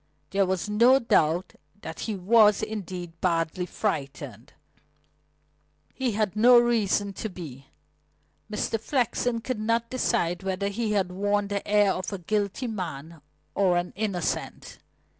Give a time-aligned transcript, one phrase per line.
[0.31, 1.53] There was no doubt
[1.83, 4.51] that he was, indeed, badly frightened;
[5.89, 7.67] but he had reason to be.
[8.51, 8.79] Mr.
[8.79, 13.21] Flexen could not decide whether he had worn the air of a guilty man
[13.53, 14.79] or an innocent.